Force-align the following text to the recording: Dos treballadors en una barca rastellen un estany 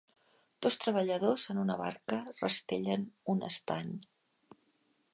Dos 0.65 0.77
treballadors 0.85 1.43
en 1.55 1.59
una 1.65 1.77
barca 1.83 2.21
rastellen 2.41 3.07
un 3.37 3.49
estany 3.53 3.97